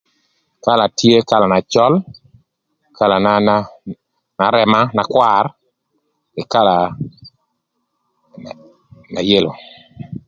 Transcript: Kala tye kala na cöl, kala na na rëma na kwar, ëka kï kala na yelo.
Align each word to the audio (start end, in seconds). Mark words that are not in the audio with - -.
Kala 0.63 0.85
tye 0.97 1.15
kala 1.29 1.45
na 1.51 1.59
cöl, 1.71 1.93
kala 2.97 3.17
na 3.25 3.31
na 4.37 4.45
rëma 4.53 4.81
na 4.95 5.03
kwar, 5.11 5.45
ëka 5.51 5.55
kï 6.35 6.43
kala 6.53 6.75
na 9.13 9.21
yelo. 9.29 9.51